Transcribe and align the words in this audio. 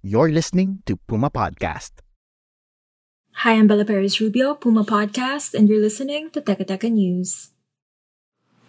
You're 0.00 0.32
listening 0.32 0.80
to 0.88 0.96
Puma 0.96 1.28
Podcast. 1.28 2.00
Hi, 3.44 3.52
I'm 3.52 3.68
Bella 3.68 3.84
Perez 3.84 4.16
Rubio, 4.16 4.56
Puma 4.56 4.80
Podcast, 4.80 5.52
and 5.52 5.68
you're 5.68 5.76
listening 5.76 6.32
to 6.32 6.40
Teka 6.40 6.64
Teka 6.64 6.88
News. 6.88 7.52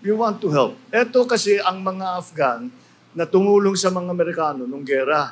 You 0.04 0.20
want 0.20 0.44
to 0.44 0.52
help. 0.52 0.76
Ito 0.92 1.24
kasi 1.24 1.56
ang 1.64 1.88
mga 1.88 2.20
Afghan 2.20 2.68
na 3.16 3.24
tumulong 3.24 3.80
sa 3.80 3.88
mga 3.88 4.12
Amerikano 4.12 4.68
nung 4.68 4.84
gera. 4.84 5.32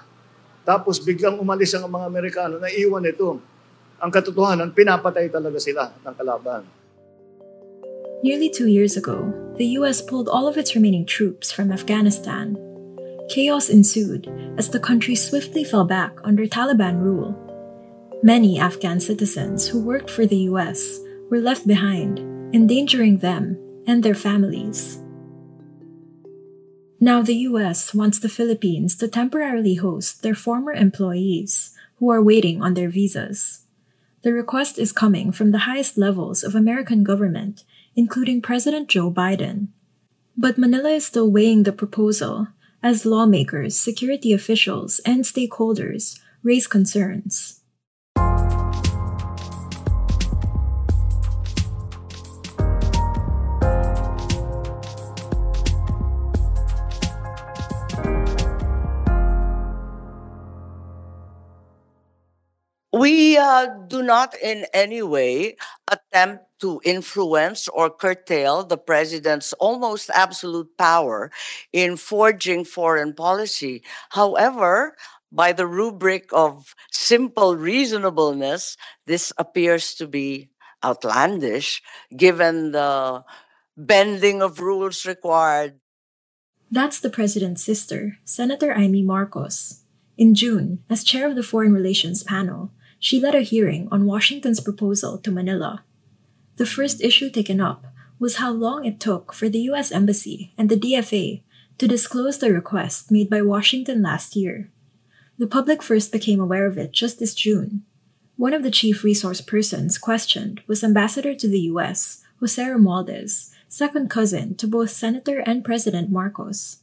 Tapos 0.63 1.03
biglang 1.03 1.35
umalis 1.35 1.75
ang 1.75 1.83
mga 1.91 2.07
Amerikano 2.07 2.63
na 2.63 2.71
iwan 2.71 3.03
ito. 3.03 3.35
Ang 3.99 4.07
katotohanan, 4.07 4.71
pinapatay 4.71 5.27
talaga 5.27 5.59
sila 5.59 5.91
ng 5.99 6.15
kalaban. 6.15 6.63
Nearly 8.23 8.47
two 8.47 8.71
years 8.71 8.95
ago, 8.95 9.35
the 9.59 9.75
U.S. 9.83 9.99
pulled 9.99 10.31
all 10.31 10.47
of 10.47 10.55
its 10.55 10.79
remaining 10.79 11.03
troops 11.03 11.51
from 11.51 11.75
Afghanistan. 11.75 12.68
Chaos 13.29 13.69
ensued 13.69 14.27
as 14.57 14.69
the 14.69 14.79
country 14.79 15.13
swiftly 15.13 15.63
fell 15.63 15.85
back 15.85 16.17
under 16.23 16.47
Taliban 16.47 16.99
rule. 16.99 17.37
Many 18.23 18.59
Afghan 18.59 18.99
citizens 18.99 19.67
who 19.67 19.79
worked 19.79 20.09
for 20.09 20.25
the 20.25 20.49
U.S. 20.49 20.99
were 21.29 21.39
left 21.39 21.67
behind, 21.67 22.19
endangering 22.53 23.19
them 23.19 23.55
and 23.85 24.01
their 24.01 24.15
families. 24.15 24.99
Now, 26.99 27.21
the 27.21 27.35
U.S. 27.53 27.93
wants 27.93 28.19
the 28.19 28.27
Philippines 28.27 28.95
to 28.97 29.07
temporarily 29.07 29.75
host 29.75 30.21
their 30.21 30.35
former 30.35 30.73
employees 30.73 31.77
who 31.97 32.09
are 32.09 32.21
waiting 32.21 32.61
on 32.61 32.73
their 32.73 32.89
visas. 32.89 33.65
The 34.23 34.33
request 34.33 34.77
is 34.79 34.91
coming 34.91 35.31
from 35.31 35.51
the 35.51 35.69
highest 35.69 35.97
levels 35.97 36.43
of 36.43 36.55
American 36.55 37.03
government, 37.03 37.63
including 37.95 38.41
President 38.41 38.89
Joe 38.89 39.11
Biden. 39.11 39.67
But 40.35 40.57
Manila 40.57 40.89
is 40.89 41.05
still 41.05 41.31
weighing 41.31 41.63
the 41.63 41.71
proposal 41.71 42.47
as 42.81 43.05
lawmakers, 43.05 43.77
security 43.79 44.33
officials, 44.33 44.99
and 45.05 45.23
stakeholders 45.23 46.19
raise 46.43 46.67
concerns. 46.67 47.59
We 62.91 63.37
uh, 63.37 63.67
do 63.87 64.03
not 64.03 64.35
in 64.41 64.65
any 64.73 65.01
way 65.01 65.55
attempt 65.87 66.48
to 66.59 66.81
influence 66.83 67.67
or 67.67 67.89
curtail 67.89 68.63
the 68.63 68.77
president's 68.77 69.53
almost 69.53 70.09
absolute 70.13 70.77
power 70.77 71.31
in 71.71 71.97
forging 71.97 72.65
foreign 72.65 73.13
policy. 73.13 73.83
However, 74.09 74.95
by 75.31 75.53
the 75.53 75.67
rubric 75.67 76.29
of 76.33 76.75
simple 76.91 77.55
reasonableness, 77.55 78.77
this 79.05 79.31
appears 79.37 79.93
to 79.95 80.07
be 80.07 80.49
outlandish 80.83 81.81
given 82.15 82.71
the 82.71 83.23
bending 83.77 84.41
of 84.41 84.59
rules 84.59 85.05
required. 85.05 85.79
That's 86.71 86.99
the 86.99 87.09
president's 87.09 87.63
sister, 87.63 88.17
Senator 88.23 88.73
Imee 88.73 89.03
Marcos. 89.03 89.81
In 90.17 90.35
June, 90.35 90.83
as 90.89 91.03
chair 91.03 91.27
of 91.27 91.35
the 91.35 91.43
Foreign 91.43 91.73
Relations 91.73 92.23
Panel, 92.23 92.71
she 92.99 93.19
led 93.19 93.33
a 93.33 93.41
hearing 93.41 93.87
on 93.91 94.05
Washington's 94.05 94.59
proposal 94.59 95.17
to 95.19 95.31
Manila. 95.31 95.83
The 96.59 96.65
first 96.65 97.01
issue 97.01 97.29
taken 97.29 97.61
up 97.61 97.85
was 98.19 98.35
how 98.35 98.51
long 98.51 98.83
it 98.83 98.99
took 98.99 99.31
for 99.31 99.47
the 99.47 99.61
U.S. 99.71 99.93
Embassy 99.93 100.51
and 100.57 100.67
the 100.67 100.75
DFA 100.75 101.41
to 101.77 101.87
disclose 101.87 102.37
the 102.37 102.51
request 102.51 103.09
made 103.09 103.29
by 103.29 103.41
Washington 103.41 104.01
last 104.01 104.35
year. 104.35 104.69
The 105.37 105.47
public 105.47 105.81
first 105.81 106.11
became 106.11 106.41
aware 106.41 106.65
of 106.65 106.77
it 106.77 106.91
just 106.91 107.17
this 107.17 107.33
June. 107.33 107.85
One 108.35 108.53
of 108.53 108.63
the 108.63 108.71
chief 108.71 109.05
resource 109.05 109.39
persons 109.39 109.97
questioned 109.97 110.61
was 110.67 110.83
Ambassador 110.83 111.33
to 111.33 111.47
the 111.47 111.61
U.S., 111.71 112.25
Jose 112.41 112.61
Romualdez, 112.61 113.53
second 113.69 114.09
cousin 114.09 114.55
to 114.55 114.67
both 114.67 114.89
Senator 114.89 115.39
and 115.39 115.63
President 115.63 116.11
Marcos. 116.11 116.79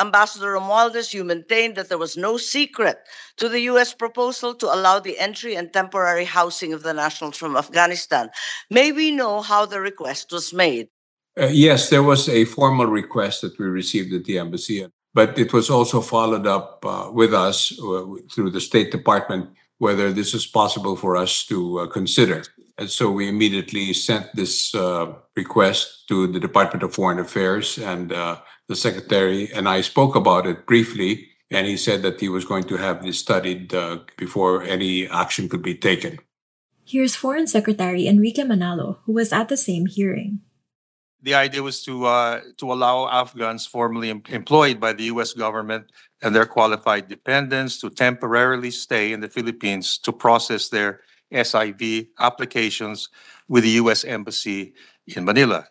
Ambassador 0.00 0.54
Romualdez, 0.54 1.12
you 1.12 1.24
maintained 1.24 1.76
that 1.76 1.88
there 1.88 1.98
was 1.98 2.16
no 2.16 2.36
secret 2.36 2.98
to 3.36 3.48
the 3.48 3.60
U.S. 3.72 3.94
proposal 3.94 4.54
to 4.54 4.66
allow 4.66 5.00
the 5.00 5.18
entry 5.18 5.54
and 5.54 5.72
temporary 5.72 6.24
housing 6.24 6.72
of 6.72 6.82
the 6.82 6.92
nationals 6.92 7.36
from 7.36 7.56
Afghanistan. 7.56 8.30
May 8.70 8.92
we 8.92 9.10
know 9.10 9.40
how 9.40 9.66
the 9.66 9.80
request 9.80 10.32
was 10.32 10.52
made? 10.52 10.88
Uh, 11.40 11.46
yes, 11.46 11.90
there 11.90 12.02
was 12.02 12.28
a 12.28 12.44
formal 12.44 12.86
request 12.86 13.42
that 13.42 13.58
we 13.58 13.66
received 13.66 14.12
at 14.12 14.24
the 14.24 14.38
embassy, 14.38 14.86
but 15.14 15.38
it 15.38 15.52
was 15.52 15.70
also 15.70 16.00
followed 16.00 16.46
up 16.46 16.84
uh, 16.84 17.10
with 17.12 17.32
us 17.32 17.72
uh, 17.80 18.04
through 18.32 18.50
the 18.50 18.60
State 18.60 18.90
Department 18.90 19.50
whether 19.78 20.12
this 20.12 20.34
is 20.34 20.46
possible 20.46 20.96
for 20.96 21.16
us 21.16 21.44
to 21.46 21.80
uh, 21.80 21.86
consider. 21.86 22.42
And 22.78 22.88
so 22.88 23.10
we 23.10 23.28
immediately 23.28 23.92
sent 23.92 24.34
this 24.34 24.72
uh, 24.74 25.12
request 25.34 26.06
to 26.08 26.28
the 26.28 26.38
Department 26.38 26.84
of 26.84 26.94
Foreign 26.94 27.18
Affairs 27.18 27.76
and 27.76 28.12
uh, 28.12 28.38
the 28.68 28.76
secretary 28.76 29.52
and 29.52 29.68
I 29.68 29.80
spoke 29.80 30.14
about 30.14 30.46
it 30.46 30.64
briefly, 30.66 31.26
and 31.50 31.66
he 31.66 31.76
said 31.76 32.02
that 32.02 32.20
he 32.20 32.28
was 32.28 32.44
going 32.44 32.64
to 32.64 32.76
have 32.76 33.02
this 33.02 33.18
studied 33.18 33.74
uh, 33.74 33.98
before 34.16 34.62
any 34.62 35.08
action 35.08 35.48
could 35.48 35.62
be 35.62 35.74
taken. 35.74 36.18
Here's 36.86 37.16
Foreign 37.16 37.46
Secretary 37.46 38.06
Enrique 38.06 38.44
Manalo, 38.44 38.98
who 39.04 39.12
was 39.12 39.32
at 39.32 39.48
the 39.48 39.56
same 39.56 39.86
hearing. 39.86 40.40
The 41.20 41.34
idea 41.34 41.64
was 41.64 41.82
to 41.82 42.06
uh, 42.06 42.40
to 42.58 42.72
allow 42.72 43.08
Afghans 43.08 43.66
formerly 43.66 44.10
em- 44.10 44.22
employed 44.28 44.78
by 44.78 44.92
the 44.92 45.04
U.S. 45.12 45.32
government 45.32 45.90
and 46.22 46.34
their 46.34 46.46
qualified 46.46 47.08
dependents 47.08 47.80
to 47.80 47.90
temporarily 47.90 48.70
stay 48.70 49.12
in 49.12 49.20
the 49.20 49.28
Philippines 49.28 49.98
to 49.98 50.12
process 50.12 50.68
their 50.68 51.00
SIV 51.32 52.08
applications 52.18 53.08
with 53.48 53.64
the 53.64 53.70
U.S. 53.82 54.04
Embassy 54.04 54.74
in 55.06 55.24
Manila. 55.24 55.68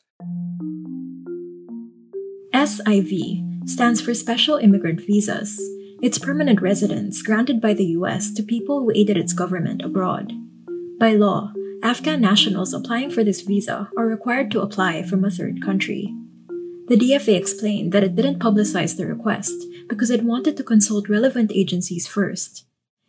SIV 2.53 3.69
stands 3.69 4.01
for 4.01 4.13
Special 4.13 4.57
Immigrant 4.57 5.01
Visas. 5.01 5.59
It's 6.01 6.19
permanent 6.19 6.61
residence 6.61 7.21
granted 7.21 7.59
by 7.59 7.73
the 7.73 7.85
US 7.97 8.31
to 8.33 8.43
people 8.43 8.79
who 8.79 8.91
aided 8.95 9.17
its 9.17 9.33
government 9.33 9.81
abroad. 9.81 10.33
By 10.99 11.13
law, 11.13 11.53
Afghan 11.83 12.21
nationals 12.21 12.73
applying 12.73 13.11
for 13.11 13.23
this 13.23 13.41
visa 13.41 13.89
are 13.97 14.07
required 14.07 14.49
to 14.51 14.61
apply 14.61 15.03
from 15.03 15.23
a 15.23 15.29
third 15.29 15.61
country. 15.61 16.13
The 16.87 16.97
DFA 16.97 17.35
explained 17.35 17.91
that 17.91 18.03
it 18.03 18.15
didn't 18.15 18.39
publicize 18.39 18.97
the 18.97 19.05
request 19.05 19.53
because 19.89 20.09
it 20.09 20.23
wanted 20.23 20.57
to 20.57 20.63
consult 20.63 21.09
relevant 21.09 21.51
agencies 21.53 22.07
first. 22.07 22.65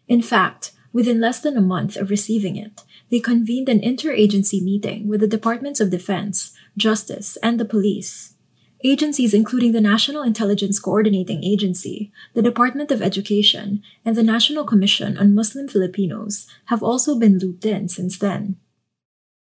In 0.09 0.21
fact, 0.21 0.73
within 0.99 1.21
less 1.21 1.39
than 1.39 1.57
a 1.57 1.61
month 1.61 1.95
of 1.95 2.11
receiving 2.11 2.57
it, 2.57 2.83
they 3.09 3.21
convened 3.21 3.69
an 3.69 3.79
interagency 3.79 4.61
meeting 4.61 5.07
with 5.07 5.21
the 5.21 5.29
Departments 5.29 5.79
of 5.79 5.95
Defense, 5.95 6.59
Justice, 6.77 7.39
and 7.41 7.55
the 7.55 7.65
police. 7.65 8.35
Agencies 8.83 9.33
including 9.33 9.71
the 9.71 9.81
National 9.81 10.25
Intelligence 10.25 10.81
Coordinating 10.81 11.45
Agency, 11.45 12.11
the 12.35 12.43
Department 12.43 12.91
of 12.91 13.01
Education, 13.01 13.81
and 14.05 14.17
the 14.17 14.25
National 14.25 14.65
Commission 14.65 15.17
on 15.17 15.37
Muslim 15.37 15.69
Filipinos 15.69 16.49
have 16.65 16.83
also 16.83 17.15
been 17.17 17.39
looped 17.39 17.65
in 17.65 17.89
since 17.89 18.19
then. 18.19 18.57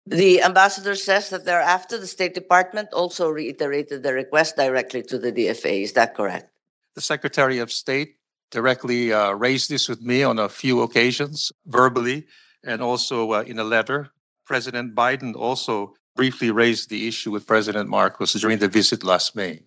The 0.05 0.43
ambassador 0.43 0.97
says 0.97 1.31
that 1.31 1.45
thereafter 1.45 1.97
the 1.97 2.09
State 2.09 2.35
Department 2.35 2.89
also 2.93 3.31
reiterated 3.31 4.03
the 4.03 4.15
request 4.15 4.57
directly 4.57 5.05
to 5.05 5.17
the 5.17 5.31
DFA. 5.31 5.83
Is 5.83 5.93
that 5.93 6.17
correct? 6.17 6.51
The 6.97 7.07
Secretary 7.07 7.59
of 7.59 7.71
State 7.71 8.16
directly 8.51 9.13
uh, 9.13 9.33
raised 9.33 9.71
this 9.71 9.89
with 9.89 10.03
me 10.03 10.23
on 10.23 10.39
a 10.39 10.49
few 10.49 10.83
occasions, 10.83 11.53
verbally, 11.67 12.27
and 12.65 12.83
also 12.83 13.33
uh, 13.33 13.43
in 13.43 13.59
a 13.59 13.65
letter. 13.65 14.11
President 14.45 14.95
Biden 14.95 15.35
also 15.35 15.95
briefly 16.15 16.51
raised 16.51 16.89
the 16.89 17.07
issue 17.09 17.31
with 17.31 17.47
President 17.47 17.89
Marcos 17.89 18.33
during 18.35 18.59
the 18.59 18.69
visit 18.69 19.05
last 19.05 19.37
May. 19.37 19.63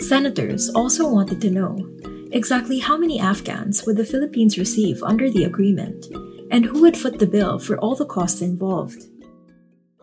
Senators 0.00 0.70
also 0.70 1.08
wanted 1.08 1.40
to 1.40 1.50
know 1.50 1.76
exactly 2.32 2.78
how 2.78 2.96
many 2.96 3.18
Afghans 3.18 3.84
would 3.84 3.96
the 3.96 4.04
Philippines 4.04 4.58
receive 4.58 5.02
under 5.02 5.30
the 5.30 5.44
agreement 5.44 6.06
and 6.50 6.64
who 6.64 6.80
would 6.80 6.96
foot 6.96 7.18
the 7.18 7.26
bill 7.26 7.58
for 7.58 7.78
all 7.78 7.94
the 7.94 8.06
costs 8.06 8.40
involved. 8.40 9.02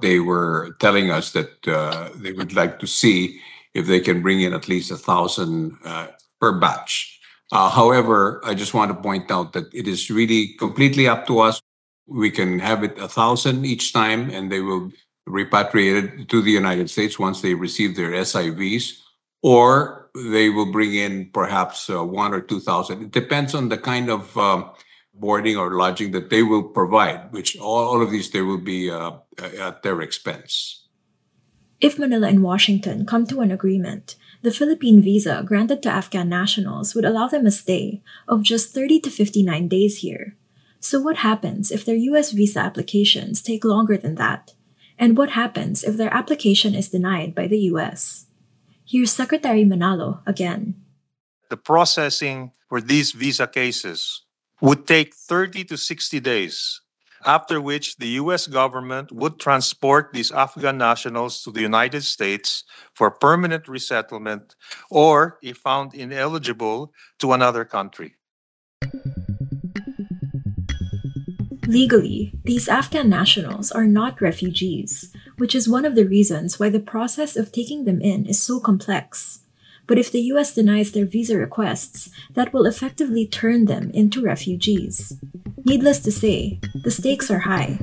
They 0.01 0.19
were 0.19 0.75
telling 0.79 1.09
us 1.09 1.31
that 1.31 1.67
uh, 1.67 2.09
they 2.15 2.33
would 2.33 2.53
like 2.53 2.79
to 2.79 2.87
see 2.87 3.39
if 3.75 3.85
they 3.85 3.99
can 3.99 4.21
bring 4.21 4.41
in 4.41 4.53
at 4.53 4.67
least 4.67 4.89
a 4.89 4.97
thousand 4.97 5.77
uh, 5.83 6.07
per 6.39 6.57
batch. 6.59 7.19
Uh, 7.51 7.69
however, 7.69 8.41
I 8.43 8.55
just 8.55 8.73
want 8.73 8.89
to 8.89 8.95
point 8.95 9.29
out 9.29 9.53
that 9.53 9.71
it 9.73 9.87
is 9.87 10.09
really 10.09 10.55
completely 10.57 11.07
up 11.07 11.27
to 11.27 11.39
us. 11.39 11.61
We 12.07 12.31
can 12.31 12.57
have 12.59 12.83
it 12.83 12.97
a 12.97 13.07
thousand 13.07 13.65
each 13.65 13.93
time, 13.93 14.29
and 14.31 14.51
they 14.51 14.61
will 14.61 14.91
repatriate 15.27 16.21
it 16.21 16.29
to 16.29 16.41
the 16.41 16.51
United 16.51 16.89
States 16.89 17.19
once 17.19 17.41
they 17.41 17.53
receive 17.53 17.95
their 17.95 18.11
SIVs, 18.11 18.99
or 19.43 20.09
they 20.15 20.49
will 20.49 20.71
bring 20.71 20.95
in 20.95 21.29
perhaps 21.33 21.89
uh, 21.89 22.03
one 22.03 22.33
or 22.33 22.41
two 22.41 22.59
thousand. 22.59 23.03
It 23.03 23.11
depends 23.11 23.53
on 23.53 23.69
the 23.69 23.77
kind 23.77 24.09
of 24.09 24.35
um, 24.37 24.71
boarding 25.13 25.57
or 25.57 25.75
lodging 25.75 26.11
that 26.11 26.29
they 26.29 26.43
will 26.43 26.63
provide, 26.63 27.31
which 27.31 27.57
all, 27.57 27.83
all 27.85 28.01
of 28.01 28.11
these 28.11 28.29
they 28.31 28.41
will 28.41 28.61
be 28.61 28.89
uh, 28.89 29.11
at 29.59 29.83
their 29.83 30.01
expense. 30.01 30.84
If 31.81 31.99
Manila 31.99 32.27
and 32.27 32.41
Washington 32.41 33.05
come 33.05 33.27
to 33.27 33.41
an 33.41 33.51
agreement, 33.51 34.15
the 34.41 34.51
Philippine 34.51 35.01
visa 35.01 35.43
granted 35.45 35.83
to 35.83 35.89
Afghan 35.89 36.29
nationals 36.29 36.95
would 36.95 37.03
allow 37.03 37.27
them 37.27 37.45
a 37.45 37.51
stay 37.51 38.01
of 38.27 38.43
just 38.43 38.73
30 38.73 39.01
to 39.01 39.09
59 39.09 39.67
days 39.67 39.97
here. 39.97 40.35
So, 40.79 41.01
what 41.01 41.17
happens 41.17 41.71
if 41.71 41.83
their 41.83 41.95
US 42.13 42.31
visa 42.31 42.59
applications 42.59 43.41
take 43.41 43.65
longer 43.65 43.97
than 43.97 44.15
that? 44.15 44.53
And 44.97 45.17
what 45.17 45.31
happens 45.31 45.83
if 45.83 45.97
their 45.97 46.13
application 46.13 46.75
is 46.75 46.89
denied 46.89 47.35
by 47.35 47.47
the 47.47 47.59
US? 47.73 48.27
Here's 48.85 49.11
Secretary 49.11 49.65
Manalo 49.65 50.21
again. 50.25 50.75
The 51.49 51.57
processing 51.57 52.51
for 52.69 52.79
these 52.79 53.11
visa 53.11 53.47
cases 53.47 54.21
would 54.61 54.87
take 54.87 55.13
30 55.13 55.65
to 55.65 55.77
60 55.77 56.19
days, 56.19 56.81
after 57.25 57.59
which 57.59 57.97
the 57.97 58.19
US 58.21 58.47
government 58.47 59.11
would 59.11 59.39
transport 59.39 60.11
these 60.13 60.31
Afghan 60.31 60.77
nationals 60.77 61.41
to 61.43 61.51
the 61.51 61.61
United 61.61 62.03
States 62.03 62.63
for 62.93 63.09
permanent 63.11 63.67
resettlement 63.67 64.55
or, 64.89 65.37
if 65.41 65.57
found 65.57 65.93
ineligible, 65.93 66.93
to 67.19 67.33
another 67.33 67.65
country. 67.65 68.15
Legally, 71.67 72.31
these 72.43 72.67
Afghan 72.67 73.09
nationals 73.09 73.71
are 73.71 73.87
not 73.87 74.21
refugees, 74.21 75.11
which 75.37 75.55
is 75.55 75.67
one 75.67 75.83
of 75.83 75.95
the 75.95 76.05
reasons 76.05 76.59
why 76.59 76.69
the 76.69 76.79
process 76.79 77.35
of 77.35 77.51
taking 77.51 77.85
them 77.85 77.99
in 78.01 78.27
is 78.27 78.41
so 78.41 78.59
complex. 78.59 79.44
But 79.87 79.99
if 79.99 80.11
the 80.11 80.21
US 80.33 80.53
denies 80.53 80.91
their 80.91 81.05
visa 81.05 81.37
requests, 81.37 82.09
that 82.33 82.53
will 82.53 82.65
effectively 82.65 83.27
turn 83.27 83.65
them 83.65 83.91
into 83.91 84.21
refugees. 84.21 85.17
Needless 85.63 85.99
to 85.99 86.11
say, 86.11 86.59
the 86.83 86.91
stakes 86.91 87.29
are 87.29 87.39
high. 87.39 87.79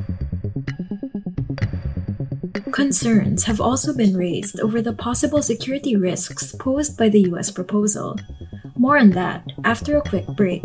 Concerns 2.73 3.45
have 3.45 3.61
also 3.61 3.95
been 3.95 4.17
raised 4.17 4.59
over 4.61 4.81
the 4.81 4.93
possible 4.93 5.43
security 5.43 5.95
risks 5.95 6.55
posed 6.59 6.97
by 6.97 7.09
the 7.09 7.31
US 7.33 7.51
proposal. 7.51 8.19
More 8.77 8.99
on 8.99 9.11
that 9.11 9.45
after 9.65 9.97
a 9.97 10.03
quick 10.03 10.27
break. 10.29 10.65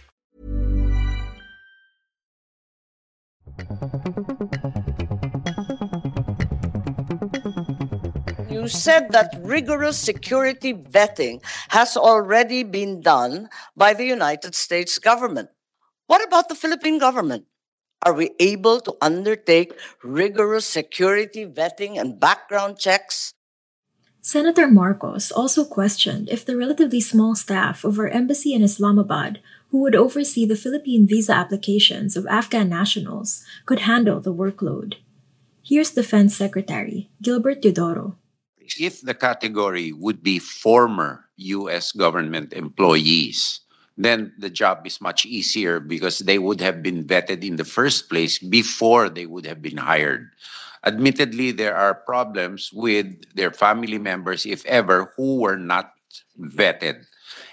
You 8.51 8.67
said 8.67 9.11
that 9.11 9.39
rigorous 9.41 9.97
security 9.97 10.73
vetting 10.73 11.41
has 11.69 11.95
already 11.97 12.63
been 12.63 13.01
done 13.01 13.49
by 13.75 13.93
the 13.93 14.05
United 14.05 14.55
States 14.55 14.99
government. 14.99 15.49
What 16.07 16.23
about 16.23 16.49
the 16.49 16.55
Philippine 16.55 16.99
government? 16.99 17.45
Are 18.03 18.13
we 18.13 18.31
able 18.39 18.81
to 18.81 18.97
undertake 19.01 19.73
rigorous 20.03 20.65
security 20.65 21.45
vetting 21.45 21.99
and 21.99 22.19
background 22.19 22.79
checks? 22.79 23.33
Senator 24.21 24.69
Marcos 24.69 25.31
also 25.31 25.65
questioned 25.65 26.29
if 26.29 26.45
the 26.45 26.57
relatively 26.57 27.01
small 27.01 27.33
staff 27.33 27.83
of 27.83 27.97
our 27.97 28.07
embassy 28.07 28.53
in 28.53 28.61
Islamabad 28.61 29.39
who 29.71 29.79
would 29.79 29.95
oversee 29.95 30.45
the 30.45 30.59
Philippine 30.59 31.07
visa 31.07 31.33
applications 31.33 32.15
of 32.15 32.27
Afghan 32.27 32.69
nationals, 32.69 33.43
could 33.65 33.79
handle 33.79 34.19
the 34.19 34.33
workload. 34.33 34.95
Here's 35.63 35.91
Defense 35.91 36.35
Secretary 36.35 37.09
Gilbert 37.21 37.61
Teodoro. 37.63 38.15
If 38.79 39.01
the 39.01 39.15
category 39.15 39.91
would 39.91 40.23
be 40.23 40.39
former 40.39 41.25
U.S. 41.37 41.91
government 41.91 42.53
employees, 42.53 43.61
then 43.97 44.33
the 44.37 44.49
job 44.49 44.85
is 44.85 45.01
much 45.01 45.25
easier 45.25 45.79
because 45.79 46.19
they 46.19 46.39
would 46.39 46.61
have 46.61 46.83
been 46.83 47.03
vetted 47.03 47.43
in 47.43 47.55
the 47.55 47.67
first 47.67 48.09
place 48.09 48.39
before 48.39 49.09
they 49.09 49.25
would 49.25 49.45
have 49.45 49.61
been 49.61 49.77
hired. 49.77 50.31
Admittedly, 50.85 51.51
there 51.51 51.75
are 51.75 51.93
problems 51.93 52.71
with 52.73 53.07
their 53.35 53.51
family 53.51 53.99
members, 53.99 54.45
if 54.45 54.65
ever, 54.65 55.13
who 55.15 55.39
were 55.39 55.57
not 55.57 55.91
vetted. 56.39 57.05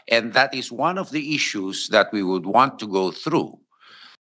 And 0.09 0.33
that 0.33 0.55
is 0.55 0.73
one 0.73 0.99
of 0.99 1.11
the 1.11 1.35
issues 1.35 1.88
that 1.88 2.09
we 2.12 2.23
would 2.23 2.47
want 2.47 2.79
to 2.81 2.87
go 2.87 3.11
through. 3.11 3.59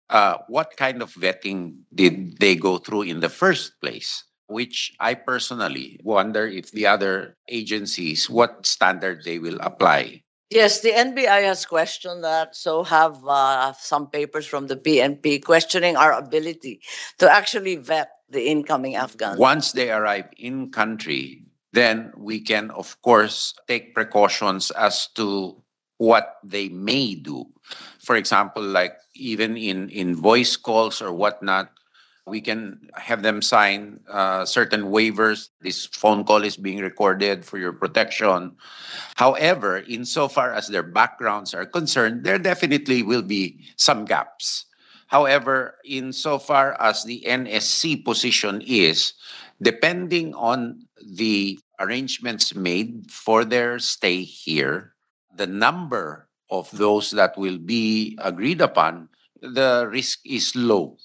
Uh, 0.09 0.37
what 0.47 0.77
kind 0.77 1.01
of 1.01 1.13
vetting 1.13 1.77
did 1.93 2.37
they 2.39 2.55
go 2.55 2.77
through 2.77 3.03
in 3.03 3.19
the 3.19 3.29
first 3.29 3.79
place? 3.81 4.23
Which 4.47 4.93
I 4.99 5.15
personally 5.15 5.99
wonder 6.03 6.45
if 6.45 6.71
the 6.71 6.85
other 6.85 7.37
agencies, 7.49 8.29
what 8.29 8.65
standard 8.65 9.23
they 9.23 9.39
will 9.39 9.57
apply. 9.61 10.21
Yes, 10.51 10.81
the 10.81 10.91
NBI 10.91 11.43
has 11.43 11.65
questioned 11.65 12.23
that. 12.23 12.55
So 12.55 12.83
have 12.83 13.17
uh, 13.27 13.73
some 13.73 14.07
papers 14.07 14.45
from 14.45 14.67
the 14.67 14.77
PNP 14.77 15.43
questioning 15.43 15.97
our 15.97 16.13
ability 16.13 16.81
to 17.17 17.31
actually 17.31 17.77
vet 17.77 18.09
the 18.29 18.47
incoming 18.47 18.95
Afghans. 18.95 19.39
Once 19.39 19.71
they 19.71 19.91
arrive 19.91 20.29
in 20.37 20.71
country, 20.71 21.43
then 21.73 22.13
we 22.15 22.39
can, 22.39 22.69
of 22.71 23.01
course, 23.01 23.55
take 23.67 23.95
precautions 23.95 24.69
as 24.71 25.07
to 25.15 25.61
what 25.97 26.37
they 26.43 26.69
may 26.69 27.15
do. 27.15 27.45
For 27.99 28.15
example, 28.15 28.63
like 28.63 28.97
even 29.15 29.57
in, 29.57 29.89
in 29.89 30.15
voice 30.15 30.55
calls 30.55 31.01
or 31.01 31.13
whatnot, 31.13 31.71
we 32.27 32.41
can 32.41 32.89
have 32.95 33.21
them 33.21 33.41
sign 33.41 33.99
uh, 34.09 34.45
certain 34.45 34.85
waivers. 34.85 35.49
This 35.61 35.85
phone 35.85 36.23
call 36.23 36.43
is 36.43 36.57
being 36.57 36.79
recorded 36.79 37.45
for 37.45 37.57
your 37.57 37.71
protection. 37.71 38.57
However, 39.15 39.83
insofar 39.87 40.51
as 40.51 40.67
their 40.67 40.83
backgrounds 40.83 41.53
are 41.53 41.65
concerned, 41.65 42.23
there 42.23 42.39
definitely 42.39 43.03
will 43.03 43.21
be 43.21 43.61
some 43.77 44.05
gaps. 44.05 44.65
However, 45.07 45.77
insofar 45.85 46.75
as 46.81 47.03
the 47.03 47.23
NSC 47.27 48.03
position 48.03 48.61
is, 48.65 49.13
depending 49.61 50.33
on 50.33 50.87
the 51.05 51.59
arrangements 51.79 52.55
made 52.55 53.11
for 53.11 53.45
their 53.45 53.77
stay 53.77 54.23
here, 54.23 54.94
the 55.35 55.47
number 55.47 56.27
of 56.49 56.69
those 56.71 57.11
that 57.11 57.37
will 57.37 57.57
be 57.57 58.17
agreed 58.21 58.61
upon, 58.61 59.09
the 59.41 59.87
risk 59.89 60.19
is 60.25 60.55
low. 60.55 60.97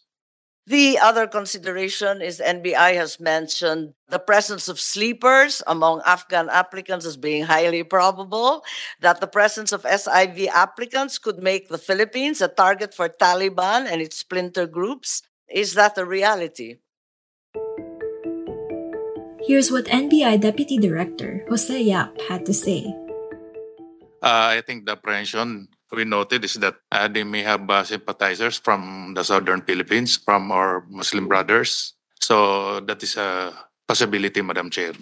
The 0.67 0.99
other 1.03 1.27
consideration 1.27 2.23
is 2.23 2.39
NBI 2.39 2.95
has 2.95 3.19
mentioned 3.19 3.95
the 4.09 4.21
presence 4.21 4.69
of 4.69 4.79
sleepers 4.79 5.63
among 5.67 6.03
Afghan 6.07 6.49
applicants 6.49 7.05
as 7.05 7.17
being 7.17 7.43
highly 7.43 7.83
probable, 7.83 8.63
that 9.01 9.21
the 9.21 9.27
presence 9.27 9.73
of 9.73 9.83
SIV 9.83 10.47
applicants 10.47 11.19
could 11.19 11.43
make 11.43 11.69
the 11.69 11.79
Philippines 11.79 12.41
a 12.41 12.47
target 12.47 12.95
for 12.95 13.09
Taliban 13.09 13.91
and 13.91 14.01
its 14.01 14.19
splinter 14.19 14.67
groups. 14.67 15.23
Is 15.51 15.75
that 15.75 15.99
a 15.99 16.05
reality? 16.05 16.77
Here's 19.43 19.73
what 19.73 19.87
NBI 19.87 20.39
Deputy 20.39 20.79
Director 20.79 21.43
Jose 21.49 21.83
Yap 21.83 22.15
had 22.29 22.47
to 22.47 22.55
say. 22.55 22.95
Uh, 24.21 24.53
I 24.53 24.61
think 24.61 24.85
the 24.85 24.93
apprehension 24.93 25.69
we 25.93 26.05
noted 26.05 26.45
is 26.45 26.55
that 26.61 26.77
uh, 26.93 27.09
they 27.09 27.25
may 27.25 27.43
have 27.43 27.69
uh, 27.69 27.83
sympathizers 27.83 28.59
from 28.59 29.13
the 29.15 29.25
southern 29.25 29.63
Philippines, 29.63 30.17
from 30.17 30.53
our 30.53 30.85
Muslim 30.89 31.27
brothers. 31.27 31.95
So 32.21 32.81
that 32.81 33.03
is 33.03 33.17
a 33.17 33.53
possibility, 33.89 34.43
Madam 34.43 34.71
Chair. 34.71 34.93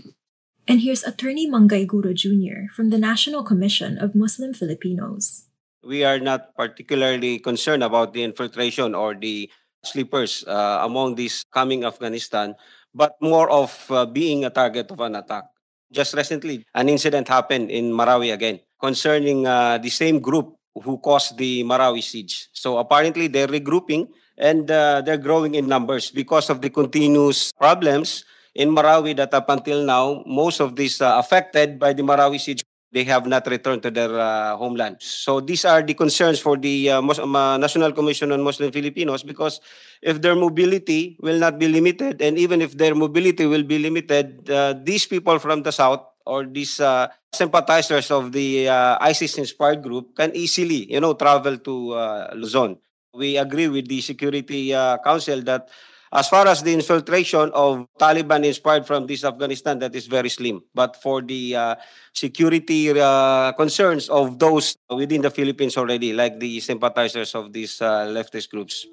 And 0.69 0.81
here's 0.81 1.03
Attorney 1.03 1.51
Mangay 1.51 1.87
Guro 1.87 2.15
Jr. 2.15 2.71
from 2.73 2.91
the 2.91 2.99
National 2.99 3.43
Commission 3.43 3.99
of 3.99 4.15
Muslim 4.15 4.55
Filipinos. 4.55 5.49
We 5.83 6.05
are 6.05 6.21
not 6.21 6.55
particularly 6.55 7.39
concerned 7.39 7.83
about 7.83 8.13
the 8.13 8.23
infiltration 8.23 8.95
or 8.95 9.15
the 9.15 9.51
sleepers 9.83 10.45
uh, 10.47 10.81
among 10.83 11.15
these 11.17 11.45
coming 11.53 11.85
Afghanistan, 11.85 12.55
but 12.95 13.17
more 13.21 13.51
of 13.51 13.73
uh, 13.91 14.07
being 14.07 14.45
a 14.45 14.51
target 14.51 14.91
of 14.91 15.01
an 15.01 15.17
attack. 15.17 15.45
Just 15.91 16.15
recently, 16.15 16.65
an 16.75 16.89
incident 16.89 17.29
happened 17.29 17.71
in 17.71 17.91
Marawi 17.91 18.33
again 18.33 18.61
concerning 18.81 19.47
uh, 19.47 19.79
the 19.79 19.91
same 19.91 20.21
group 20.21 20.55
who 20.85 20.99
caused 20.99 21.37
the 21.39 21.65
Marawi 21.65 22.03
siege. 22.03 22.49
So 22.53 22.79
apparently 22.79 23.27
they're 23.27 23.49
regrouping 23.49 24.09
and 24.37 24.71
uh, 24.71 25.03
they're 25.03 25.19
growing 25.19 25.55
in 25.55 25.67
numbers 25.67 26.11
because 26.11 26.51
of 26.51 26.63
the 26.63 26.71
continuous 26.71 27.53
problems 27.53 28.25
in 28.55 28.71
Marawi 28.71 29.17
that 29.17 29.35
up 29.35 29.49
until 29.49 29.85
now, 29.85 30.23
most 30.27 30.61
of 30.61 30.77
these 30.77 31.01
uh, 31.01 31.19
affected 31.19 31.79
by 31.79 31.93
the 31.93 32.03
Marawi 32.03 32.41
siege, 32.41 32.63
they 32.91 33.05
have 33.05 33.27
not 33.27 33.47
returned 33.47 33.83
to 33.83 33.91
their 33.91 34.19
uh, 34.19 34.57
homelands. 34.57 35.05
So 35.05 35.41
these 35.41 35.65
are 35.65 35.83
the 35.83 35.95
concerns 35.95 36.41
for 36.41 36.57
the 36.57 36.91
uh, 36.91 37.03
Mus- 37.03 37.19
uh, 37.19 37.59
National 37.59 37.93
Commission 37.93 38.33
on 38.33 38.43
Muslim 38.43 38.73
Filipinos 38.73 39.23
because 39.23 39.61
if 40.03 40.23
their 40.23 40.35
mobility 40.35 41.19
will 41.21 41.39
not 41.39 41.59
be 41.59 41.69
limited, 41.69 42.23
and 42.23 42.39
even 42.39 42.63
if 42.63 42.79
their 42.79 42.95
mobility 42.95 43.47
will 43.47 43.63
be 43.63 43.79
limited, 43.79 44.49
uh, 44.51 44.75
these 44.83 45.07
people 45.07 45.39
from 45.39 45.63
the 45.63 45.73
south 45.73 46.01
or 46.29 46.45
these 46.45 46.79
uh, 46.79 47.09
sympathizers 47.33 48.13
of 48.13 48.33
the 48.33 48.69
uh, 48.69 49.01
ISIS-inspired 49.01 49.83
group 49.83 50.15
can 50.15 50.31
easily, 50.37 50.85
you 50.93 51.01
know, 51.01 51.15
travel 51.15 51.57
to 51.57 51.93
uh, 51.97 52.31
Luzon. 52.37 52.77
We 53.15 53.41
agree 53.41 53.69
with 53.69 53.89
the 53.89 54.01
Security 54.05 54.75
uh, 54.75 54.99
Council 55.01 55.41
that 55.49 55.73
as 56.13 56.29
far 56.29 56.47
as 56.47 56.63
the 56.63 56.73
infiltration 56.73 57.51
of 57.53 57.87
Taliban 58.01 58.45
inspired 58.45 58.87
from 58.87 59.07
this 59.07 59.25
Afghanistan, 59.25 59.79
that 59.81 59.95
is 59.95 60.07
very 60.07 60.29
slim. 60.29 60.63
But 60.75 60.97
for 60.97 61.21
the 61.21 61.57
uh, 61.57 61.75
security 62.15 62.93
uh, 62.99 63.53
concerns 63.53 64.09
of 64.09 64.39
those 64.39 64.77
within 64.89 65.23
the 65.23 65.31
Philippines 65.31 65.77
already, 65.77 66.13
like 66.13 66.41
the 66.41 66.61
sympathizers 66.61 67.35
of 67.35 67.53
these 67.53 67.81
uh, 67.81 68.07
leftist 68.09 68.51
groups. 68.51 68.87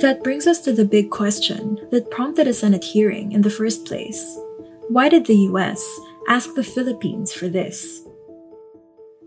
That 0.00 0.24
brings 0.24 0.46
us 0.46 0.60
to 0.64 0.72
the 0.72 0.86
big 0.86 1.10
question 1.10 1.76
that 1.92 2.10
prompted 2.10 2.48
a 2.48 2.54
Senate 2.54 2.84
hearing 2.84 3.32
in 3.32 3.42
the 3.42 3.52
first 3.52 3.84
place. 3.84 4.38
Why 4.88 5.10
did 5.10 5.26
the 5.26 5.44
US 5.52 5.84
ask 6.26 6.54
the 6.54 6.64
Philippines 6.64 7.34
for 7.34 7.48
this? 7.48 8.00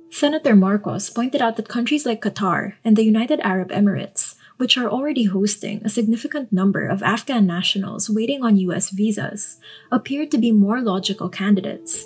Senator 0.09 0.55
Marcos 0.55 1.11
pointed 1.11 1.43
out 1.43 1.57
that 1.57 1.69
countries 1.69 2.07
like 2.07 2.23
Qatar 2.23 2.73
and 2.83 2.97
the 2.97 3.05
United 3.05 3.39
Arab 3.41 3.69
Emirates, 3.69 4.33
which 4.57 4.75
are 4.75 4.89
already 4.89 5.25
hosting 5.25 5.85
a 5.85 5.93
significant 5.93 6.51
number 6.51 6.87
of 6.87 7.03
Afghan 7.03 7.45
nationals 7.45 8.09
waiting 8.09 8.43
on 8.43 8.57
US 8.57 8.89
visas, 8.89 9.61
appeared 9.91 10.31
to 10.31 10.39
be 10.39 10.51
more 10.51 10.81
logical 10.81 11.29
candidates. 11.29 12.03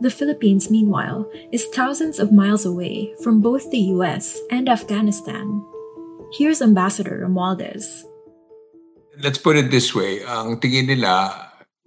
The 0.00 0.14
Philippines, 0.14 0.70
meanwhile, 0.70 1.26
is 1.50 1.66
thousands 1.74 2.20
of 2.20 2.30
miles 2.30 2.64
away 2.64 3.14
from 3.24 3.40
both 3.40 3.68
the 3.72 3.90
US 3.98 4.38
and 4.48 4.68
Afghanistan. 4.68 5.66
Here's 6.36 6.60
Ambassador 6.60 7.24
Romualdez. 7.24 8.04
Let's 9.24 9.40
put 9.40 9.56
it 9.56 9.72
this 9.72 9.96
way. 9.96 10.20
Ang 10.20 10.60
tingin 10.60 10.84
nila, 10.84 11.32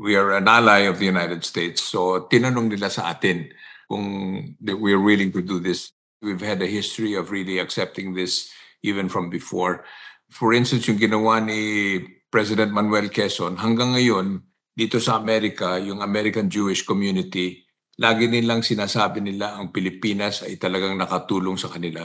we 0.02 0.18
are 0.18 0.34
an 0.34 0.50
ally 0.50 0.90
of 0.90 0.98
the 0.98 1.06
United 1.06 1.46
States. 1.46 1.86
So 1.86 2.26
tinanong 2.26 2.74
nila 2.74 2.90
sa 2.90 3.14
atin 3.14 3.54
kung 3.86 4.42
that 4.66 4.82
we're 4.82 4.98
willing 4.98 5.30
to 5.38 5.46
do 5.46 5.62
this. 5.62 5.94
We've 6.26 6.42
had 6.42 6.66
a 6.66 6.70
history 6.70 7.14
of 7.14 7.30
really 7.30 7.62
accepting 7.62 8.18
this 8.18 8.50
even 8.82 9.06
from 9.06 9.30
before. 9.30 9.86
For 10.34 10.50
instance, 10.58 10.90
yung 10.90 10.98
ginawa 10.98 11.46
ni 11.46 12.02
President 12.34 12.74
Manuel 12.74 13.14
Quezon, 13.14 13.62
hanggang 13.62 13.94
ngayon, 13.94 14.42
dito 14.74 14.98
sa 14.98 15.22
Amerika, 15.22 15.78
yung 15.78 16.02
American 16.02 16.50
Jewish 16.50 16.90
community, 16.90 17.70
lagi 18.02 18.26
nilang 18.26 18.66
sinasabi 18.66 19.22
nila 19.22 19.62
ang 19.62 19.70
Pilipinas 19.70 20.42
ay 20.42 20.58
talagang 20.58 20.98
nakatulong 20.98 21.54
sa 21.54 21.70
kanila. 21.70 22.02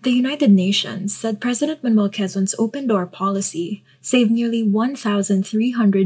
The 0.00 0.16
United 0.16 0.48
Nations 0.48 1.12
said 1.12 1.44
President 1.44 1.84
Manuel 1.84 2.08
Quezon's 2.08 2.56
open 2.56 2.88
door 2.88 3.04
policy 3.04 3.84
saved 4.00 4.32
nearly 4.32 4.64
1,300 4.64 5.44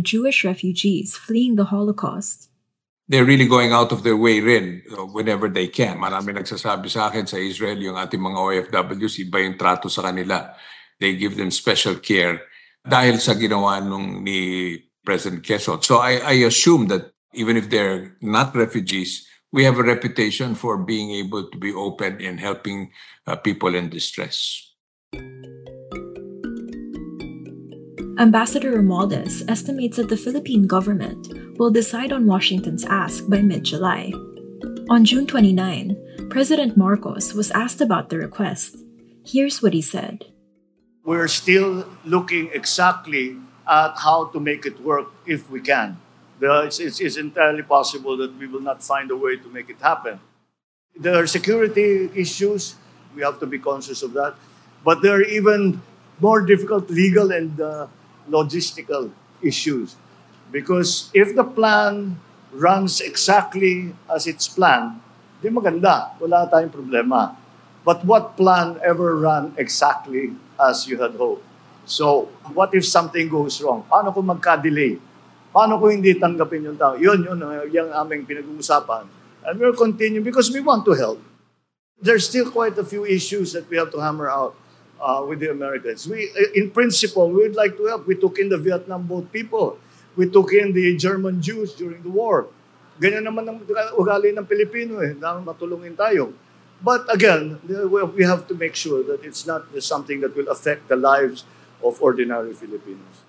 Jewish 0.02 0.42
refugees 0.42 1.14
fleeing 1.14 1.54
the 1.54 1.70
Holocaust. 1.70 2.50
They're 3.06 3.24
really 3.24 3.46
going 3.46 3.70
out 3.70 3.92
of 3.92 4.02
their 4.02 4.16
way 4.16 4.40
rin 4.40 4.82
whenever 5.14 5.46
they 5.46 5.70
can. 5.70 6.02
Marami 6.02 6.34
nagsasabi 6.34 6.90
sa 6.90 7.06
akin 7.06 7.30
sa 7.30 7.38
Israel, 7.38 7.78
yung 7.78 7.94
ating 7.94 8.18
mga 8.18 8.66
OFWs, 8.66 9.22
iba 9.22 9.38
yung 9.46 9.54
trato 9.54 9.86
sa 9.86 10.10
kanila. 10.10 10.50
They 10.98 11.14
give 11.14 11.38
them 11.38 11.54
special 11.54 12.02
care 12.02 12.42
dahil 12.82 13.22
sa 13.22 13.38
ginawa 13.38 13.78
nung 13.78 14.26
ni 14.26 14.74
President 15.06 15.46
Quezon. 15.46 15.86
So 15.86 16.02
I, 16.02 16.18
I 16.18 16.36
assume 16.42 16.90
that 16.90 17.14
even 17.30 17.54
if 17.54 17.70
they're 17.70 18.18
not 18.18 18.58
refugees, 18.58 19.22
we 19.54 19.62
have 19.62 19.78
a 19.78 19.84
reputation 19.84 20.56
for 20.56 20.76
being 20.76 21.12
able 21.12 21.46
to 21.48 21.56
be 21.56 21.72
open 21.72 22.20
in 22.20 22.38
helping 22.38 22.90
uh, 23.28 23.36
people 23.36 23.76
in 23.76 23.88
distress. 23.88 24.74
Ambassador 28.18 28.74
Romualdez 28.74 29.48
estimates 29.48 29.96
that 29.96 30.08
the 30.08 30.16
Philippine 30.16 30.66
government 30.66 31.30
will 31.56 31.70
decide 31.70 32.10
on 32.12 32.26
Washington's 32.26 32.84
ask 32.84 33.30
by 33.30 33.42
mid 33.42 33.62
July. 33.62 34.10
On 34.90 35.04
June 35.04 35.26
29, 35.26 36.28
President 36.30 36.76
Marcos 36.76 37.32
was 37.32 37.52
asked 37.52 37.80
about 37.80 38.10
the 38.10 38.18
request. 38.18 38.76
Here's 39.24 39.62
what 39.62 39.72
he 39.72 39.82
said 39.82 40.26
We're 41.04 41.30
still 41.30 41.86
looking 42.04 42.50
exactly 42.52 43.38
at 43.70 43.94
how 44.02 44.34
to 44.34 44.40
make 44.40 44.66
it 44.66 44.82
work 44.82 45.14
if 45.26 45.48
we 45.48 45.60
can. 45.60 46.02
It's, 46.44 46.80
it's, 46.80 47.00
it's 47.00 47.16
entirely 47.16 47.62
possible 47.62 48.16
that 48.18 48.36
we 48.36 48.46
will 48.46 48.60
not 48.60 48.82
find 48.82 49.10
a 49.10 49.16
way 49.16 49.36
to 49.36 49.48
make 49.48 49.70
it 49.70 49.80
happen. 49.80 50.20
There 50.96 51.16
are 51.16 51.26
security 51.26 52.10
issues, 52.14 52.76
we 53.14 53.22
have 53.22 53.40
to 53.40 53.46
be 53.46 53.58
conscious 53.58 54.02
of 54.02 54.12
that. 54.14 54.34
But 54.84 55.02
there 55.02 55.16
are 55.16 55.22
even 55.22 55.80
more 56.20 56.42
difficult 56.42 56.90
legal 56.90 57.32
and 57.32 57.60
uh, 57.60 57.86
logistical 58.28 59.10
issues. 59.42 59.96
Because 60.52 61.10
if 61.14 61.34
the 61.34 61.44
plan 61.44 62.20
runs 62.52 63.00
exactly 63.00 63.94
as 64.12 64.26
it's 64.26 64.46
planned, 64.46 65.00
di 65.42 65.50
maganda, 65.50 66.14
wala 66.20 66.46
tayong 66.46 66.70
problema. 66.70 67.34
But 67.84 68.04
what 68.04 68.36
plan 68.36 68.80
ever 68.80 69.16
ran 69.16 69.52
exactly 69.58 70.32
as 70.56 70.86
you 70.88 70.96
had 71.02 71.16
hoped? 71.20 71.44
So, 71.84 72.32
what 72.56 72.72
if 72.72 72.88
something 72.88 73.28
goes 73.28 73.60
wrong? 73.60 73.84
Paano 73.84 74.08
kung 74.08 74.24
magka-delay? 74.24 74.96
Paano 75.54 75.78
kung 75.78 75.94
hindi 75.94 76.18
tanggapin 76.18 76.66
yung 76.66 76.74
tao? 76.74 76.98
Yun, 76.98 77.30
yun, 77.30 77.38
yung 77.70 77.94
aming 77.94 78.26
pinag-uusapan. 78.26 79.06
And 79.46 79.54
we'll 79.62 79.78
continue 79.78 80.18
because 80.18 80.50
we 80.50 80.58
want 80.58 80.82
to 80.90 80.98
help. 80.98 81.22
There's 82.02 82.26
still 82.26 82.50
quite 82.50 82.74
a 82.74 82.82
few 82.82 83.06
issues 83.06 83.54
that 83.54 83.70
we 83.70 83.78
have 83.78 83.94
to 83.94 84.02
hammer 84.02 84.26
out 84.26 84.58
uh, 84.98 85.22
with 85.22 85.38
the 85.38 85.54
Americans. 85.54 86.10
We, 86.10 86.26
uh, 86.34 86.58
in 86.58 86.74
principle, 86.74 87.30
we'd 87.30 87.54
like 87.54 87.78
to 87.78 87.86
help. 87.86 88.02
We 88.02 88.18
took 88.18 88.42
in 88.42 88.50
the 88.50 88.58
Vietnam 88.58 89.06
boat 89.06 89.30
people. 89.30 89.78
We 90.18 90.26
took 90.26 90.50
in 90.50 90.74
the 90.74 90.98
German 90.98 91.38
Jews 91.38 91.70
during 91.78 92.02
the 92.02 92.10
war. 92.10 92.50
Ganyan 92.98 93.22
naman 93.22 93.46
ang 93.46 93.62
ugali 93.94 94.34
ng 94.34 94.46
Pilipino 94.50 94.98
eh, 95.06 95.14
na 95.14 95.38
matulungin 95.38 95.94
tayo. 95.94 96.34
But 96.82 97.06
again, 97.14 97.62
we 97.62 98.26
have 98.26 98.50
to 98.50 98.58
make 98.58 98.74
sure 98.74 99.06
that 99.06 99.22
it's 99.22 99.46
not 99.46 99.70
something 99.78 100.18
that 100.26 100.34
will 100.34 100.50
affect 100.50 100.90
the 100.90 100.98
lives 100.98 101.46
of 101.78 102.02
ordinary 102.02 102.58
Filipinos. 102.58 103.22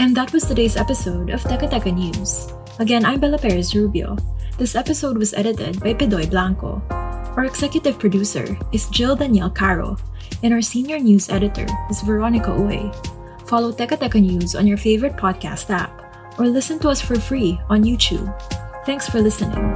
And 0.00 0.16
that 0.16 0.32
was 0.32 0.48
today's 0.48 0.80
episode 0.80 1.28
of 1.28 1.44
Teka 1.44 1.68
Teka 1.68 1.92
News. 1.92 2.48
Again, 2.80 3.04
I'm 3.04 3.20
Bella 3.20 3.36
Perez 3.36 3.76
Rubio. 3.76 4.16
This 4.56 4.72
episode 4.72 5.20
was 5.20 5.36
edited 5.36 5.76
by 5.84 5.92
Pidoy 5.92 6.24
Blanco. 6.24 6.80
Our 7.36 7.44
executive 7.44 8.00
producer 8.00 8.56
is 8.72 8.88
Jill 8.88 9.14
Danielle 9.14 9.52
Caro, 9.52 10.00
and 10.42 10.56
our 10.56 10.64
senior 10.64 10.96
news 10.96 11.28
editor 11.28 11.68
is 11.92 12.00
Veronica 12.00 12.48
Uy. 12.48 12.88
Follow 13.44 13.76
Teka 13.76 14.00
Teka 14.00 14.24
News 14.24 14.56
on 14.56 14.64
your 14.64 14.80
favorite 14.80 15.20
podcast 15.20 15.68
app, 15.68 15.92
or 16.40 16.48
listen 16.48 16.80
to 16.80 16.88
us 16.88 17.04
for 17.04 17.20
free 17.20 17.60
on 17.68 17.84
YouTube. 17.84 18.24
Thanks 18.88 19.04
for 19.04 19.20
listening. 19.20 19.68